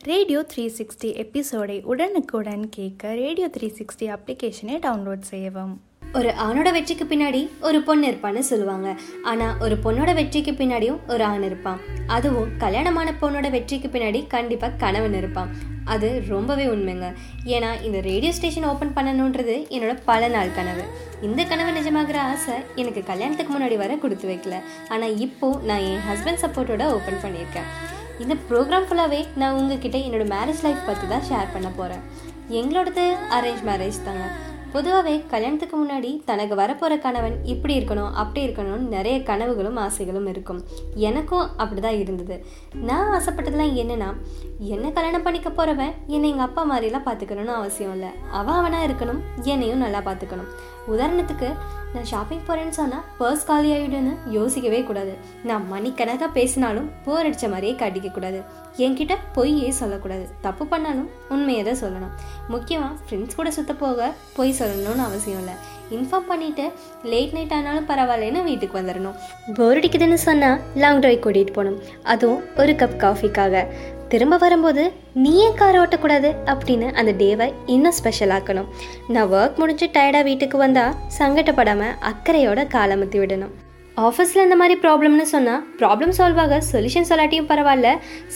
[0.00, 5.72] Radio three sixty எபிசோடை உடனுக்குடன் கேட்க ரேடியோ த்ரீ சிக்ஸ்டி அப்ளிகேஷனை டவுன்லோட் செய்யவும்.
[6.12, 8.88] ஒரு ஆணோட வெற்றிக்கு பின்னாடி ஒரு பொண்ணு இருப்பான்னு சொல்லுவாங்க.
[9.30, 11.80] ஆனால் ஒரு பொண்ணோட வெற்றிக்கு பின்னாடியும் ஒரு ஆண் இருப்பான்.
[12.16, 15.50] அதுவும் கல்யாணமான பொண்ணோட வெற்றிக்கு பின்னாடி கண்டிப்பாக கணவன் இருப்பான்.
[15.94, 17.08] அது ரொம்பவே உண்மைங்க.
[17.54, 20.86] ஏன்னா இந்த ரேடியோ ஸ்டேஷன் ஓப்பன் பண்ணணுன்றது என்னோட பல நாள் கனவு.
[21.22, 24.58] இந்த கனவு நிஜமாகிற ஆசை எனக்கு கல்யாணத்துக்கு முன்னாடி வர கொடுத்து வைக்கல.
[24.88, 27.70] ஆனால் இப்போ நான் என் ஹஸ்பண்ட் சப்போர்ட்டோட ஓப்பன் பண்ணியிருக்கேன்.
[28.22, 32.04] இந்த ப்ரோக்ராம் ஃபுல்லாகவே நான் உங்ககிட்ட என்னோட மேரேஜ் லைஃப் பற்றி தான் ஷேர் பண்ண போகிறேன்
[32.58, 33.04] எங்களோடது
[33.36, 34.26] அரேஞ்ச் மேரேஜ் தாங்க.
[34.74, 40.60] பொதுவாகவே கல்யாணத்துக்கு முன்னாடி தனக்கு வரப்போகிற கணவன் இப்படி இருக்கணும் அப்படி இருக்கணும்னு நிறைய கனவுகளும் ஆசைகளும் இருக்கும்.
[41.08, 42.36] எனக்கும் அப்படி தான் இருந்தது.
[42.88, 44.08] நான் ஆசைப்பட்டதெல்லாம் என்னென்னா
[44.74, 48.10] என்னை கல்யாணம் பண்ணிக்க போகிறவன் என்னை எங்கள் அப்பா மாதிரிலாம் பார்த்துக்கணும்னு அவசியம் இல்லை.
[48.40, 49.22] அவன் அவனாக இருக்கணும்
[49.52, 50.50] என்னையும் நல்லா பார்த்துக்கணும்
[50.92, 51.48] உதாரணத்துக்கு
[51.94, 55.12] நான் ஷாப்பிங் போகிறேன்னு சொன்னால் பர்ஸ் காலி ஆகிடுன்னு யோசிக்கவே கூடாது.
[55.48, 58.40] நான் மணிக்கணக்காக பேசினாலும் போர் அடித்த மாதிரியே காட்டிக்கக்கூடாது
[58.84, 60.24] என்கிட்ட பொய்யே சொல்லக்கூடாது.
[60.46, 62.12] தப்பு பண்ணாலும் உண்மையை தான் சொல்லணும்.
[62.48, 65.54] முக்கியமாக ஃப்ரெண்ட்ஸ் கூட சுத்த போக பொய் சொல்லணும்னு அவசியம் இல்லை.
[65.96, 66.64] இன்ஃபார்ம் பண்ணிவிட்டு
[67.12, 69.18] லேட் நைட் ஆனாலும் பரவாயில்லன்னு வீட்டுக்கு வந்துடணும்
[69.58, 71.78] போர் அடிக்குதுன்னு சொன்னால் லாங் ட்ரைவ் கூட்டிகிட்டு போகணும்.
[72.14, 73.64] அதுவும் ஒரு கப் காஃபிக்காக
[74.12, 74.82] திரும்ப வரும்போது
[75.22, 78.68] நீயே கார் ஓட்டக்கூடாது அப்படின்னு அந்த டேவை இன்னும் ஸ்பெஷல் ஆக்கணும்.
[79.14, 83.54] நான் ஒர்க் முடிஞ்சு டயர்டாக வீட்டுக்கு வந்தால் சங்கடப்படாமல் அக்கறையோட காலமுத்தி விடணும்.
[84.06, 87.90] ஆஃபீஸில் இந்த மாதிரி ப்ராப்ளம்னு சொன்னால் ப்ராப்ளம் சால்வ் ஆக சொல்யூஷன் சொல்லாட்டியும் பரவாயில்ல.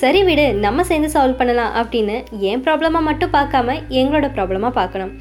[0.00, 2.16] சரி விடு நம்ம சேர்ந்து சால்வ் பண்ணலாம் அப்படின்னு
[2.50, 5.12] என் ப்ராப்ளமாக மட்டும் பார்க்காம எங்களோட ப்ராப்ளமாக பார்க்கணும்.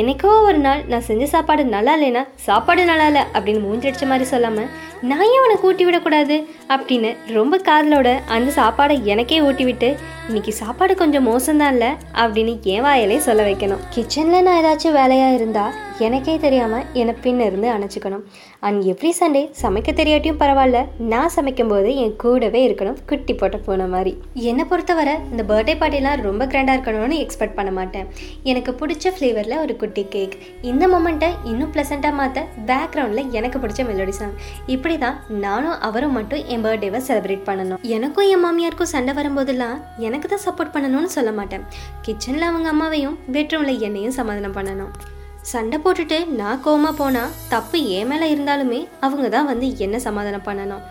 [0.00, 4.70] என்னைக்கோ ஒரு நாள் நான் செஞ்ச சாப்பாடு நல்லா இல்லைன்னா சாப்பாடு நல்லா இல்லை அப்படின்னு மூஞ்சடிச்ச மாதிரி சொல்லாமல்
[5.08, 6.46] நான் ஏன் உனக்கு ஊட்டி விடக்கூடாது?
[6.68, 12.82] அப்படின்னு ரொம்ப காதலோட அந்த சாப்பாடை எனக்கே ஊட்டி விட்டு இன்னைக்கு சாப்பாடு கொஞ்சம் மோசம்தான் இல்லை அப்படின்னு என்
[12.82, 13.80] வாயிலே சொல்ல வைக்கணும்.
[13.94, 18.22] கிச்சனில் நான் ஏதாச்சும் வேலையாக இருந்தால் எனக்கே தெரியாமல் என்னை பின்ன இருந்து அணைச்சிக்கணும்.
[18.60, 22.96] அண்ட் எவ்ரி சண்டே சமைக்க தெரியாட்டியும் பரவாயில்ல நான் சமைக்கும்போது என் கூடவே இருக்கணும்.
[23.06, 24.16] குட்டி போட்ட போன மாதிரி.
[24.34, 28.06] என்னை பொறுத்தவரை இந்த பர்த்டே பார்ட்டிலாம் ரொம்ப கிராண்டாக இருக்கணும்னு எக்ஸ்பெக்ட் பண்ண மாட்டேன்.
[28.42, 30.36] எனக்கு பிடிச்ச ஃப்ளேவரில் ஒரு குட்டி கேக்.
[30.62, 36.44] இந்த மொமெண்ட்டை இன்னும் ப்ளசண்ட்டாக மாற்ற பேக்ரவுண்டில் எனக்கு பிடிச்ச மெலோடி சாங் இப்படி தான் நானும் அவரும் மட்டும்
[36.54, 37.80] என் பர்த்டேவை செலிப்ரேட் பண்ணணும்.
[37.96, 39.76] எனக்கும் என் மாமியாருக்கும் சண்டை வரும்போதெல்லாம்
[40.08, 41.66] எனக்கு தான் சப்போர்ட் பண்ணணும்னு சொல்ல மாட்டேன்.
[42.06, 44.92] கிச்சனில் அவங்க அம்மாவையும் பெட்ரூமில் என்னையும் சமாதானம் பண்ணணும்.
[45.52, 50.84] சண்டை போட்டுட்டு நான் கோமா போனால் தப்பு ஏன் மேலே இருந்தாலுமே அவங்க தான் வந்து என்ன சமாதானம் பண்ணணும்.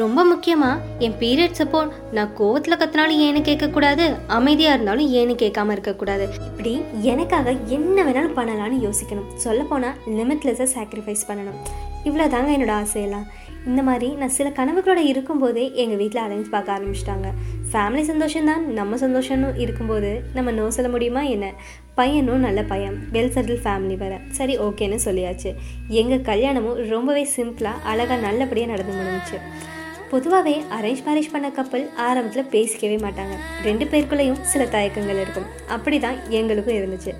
[0.00, 1.78] ரொம்ப முக்கியமாக என் பீரியட்ஸ் அப்போ
[2.16, 4.04] நான் கோவத்தில் கத்தினாலும் ஏன்னு கேட்கக்கூடாது
[4.36, 6.26] அமைதியாக இருந்தாலும் ஏன்னு கேட்காம இருக்கக்கூடாது.
[6.48, 6.72] இப்படி
[7.12, 9.30] எனக்காக என்ன வேணாலும் பண்ணலான்னு யோசிக்கணும்.
[9.46, 11.58] சொல்லப்போனால் லிமிட்லெஸ்ஸாக சாக்ரிஃபைஸ் பண்ணணும்.
[12.04, 13.26] இவ்வளோ தாங்க என்னோடய ஆசையெல்லாம்.
[13.66, 17.28] இந்த மாதிரி நான் சில கனவுகளோட இருக்கும்போதே எங்கள் வீட்டில் அரேஞ்ச் பார்க்க ஆரம்பிச்சிட்டாங்க.
[17.72, 21.52] ஃபேமிலி சந்தோஷம்தான் நம்ம சந்தோஷம்னு இருக்கும்போது நம்ம நோ சொல்ல முடியுமா என்ன?
[21.94, 24.18] பையனும் நல்ல பையன் வெல் செட்டில் ஃபேமிலி வேறு.
[24.30, 25.54] சரி ஓகேன்னு சொல்லியாச்சு.
[25.88, 29.38] எங்கள் கல்யாணமும் ரொம்பவே சிம்பிளாக அழகாக நல்லபடியாக நடந்து முடிஞ்சிச்சு.
[30.12, 33.34] பொதுவாகவே அரேஞ்ச் மேரேஜ் பண்ண கப்பல் ஆரம்பத்தில் பேசிக்கவே மாட்டாங்க.
[33.66, 35.46] ரெண்டு பேருக்குள்ளேயும் சில தயக்கங்கள் இருக்கும்.
[35.74, 37.12] அப்படி தான் எங்களுக்கும் இருந்துச்சு.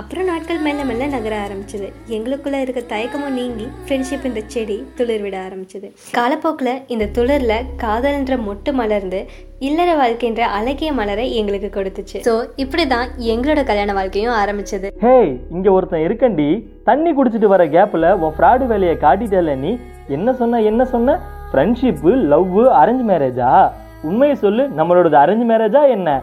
[0.00, 1.88] அப்புறம் நாட்கள் மெல்ல மெல்ல நகர ஆரம்பிச்சது.
[2.16, 5.88] எங்களுக்குள்ளே இருக்க தயக்கமும் நீங்கி ஃப்ரெண்ட்ஷிப் இந்த செடி துளிர் விட ஆரம்பிச்சது.
[6.18, 9.20] காலப்போக்கில் இந்த துளிரில் காதல்ன்ற மொட்டு மலர்ந்து
[9.68, 12.18] இல்லற வாழ்க்கைன்ற அழகிய மலரை எங்களுக்கு கொடுத்துச்சு.
[12.28, 12.34] ஸோ
[12.64, 14.90] இப்படி தான் எங்களோட கல்யாண வாழ்க்கையும் ஆரம்பிச்சது.
[15.06, 16.48] ஹேய் இங்கே ஒருத்தன் இருக்கண்டி.
[16.90, 19.72] தண்ணி குடிச்சிட்டு வர கேப்பில் உன் ஃப்ராடு வேலையை காட்டிட்டல நீ.
[20.16, 21.18] என்ன சொன்ன என்ன சொன்ன?
[21.52, 23.70] ஃப்ரெண்ட்ஷிப்பு லவ் அரேஞ்ச் மேரேஜா
[24.02, 26.22] உண்மையை சொல்லு நம்மளோடது அரேஞ்ச் மேரேஜா என்ன?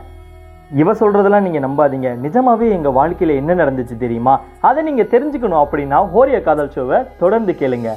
[0.74, 2.09] இவ சொல்றதெல்லாம் நீங்க நம்பாதீங்க.
[2.25, 4.41] நிஜமாவே எங்க வாழ்க்கையில என்ன நடந்துச்சு தெரியுமா?
[4.59, 7.91] அதை நீங்க தெரிஞ்சுக்கணும் அப்படின்னா ஹோரிய காதல் ஷோவை தொடர்ந்து கேளுங்க.